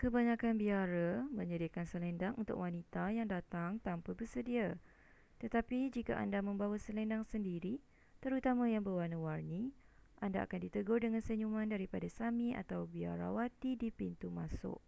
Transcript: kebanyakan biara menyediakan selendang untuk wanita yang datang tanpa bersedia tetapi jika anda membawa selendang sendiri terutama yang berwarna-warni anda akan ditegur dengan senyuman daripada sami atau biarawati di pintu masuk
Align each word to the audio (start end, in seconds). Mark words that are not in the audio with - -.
kebanyakan 0.00 0.54
biara 0.62 1.12
menyediakan 1.38 1.82
selendang 1.92 2.34
untuk 2.42 2.56
wanita 2.64 3.04
yang 3.18 3.26
datang 3.36 3.70
tanpa 3.86 4.10
bersedia 4.20 4.68
tetapi 5.42 5.78
jika 5.96 6.14
anda 6.22 6.38
membawa 6.48 6.76
selendang 6.84 7.22
sendiri 7.32 7.74
terutama 8.22 8.64
yang 8.74 8.82
berwarna-warni 8.86 9.62
anda 10.26 10.38
akan 10.46 10.60
ditegur 10.70 10.98
dengan 11.04 11.22
senyuman 11.28 11.66
daripada 11.74 12.06
sami 12.18 12.48
atau 12.62 12.80
biarawati 12.94 13.70
di 13.82 13.88
pintu 13.98 14.28
masuk 14.40 14.78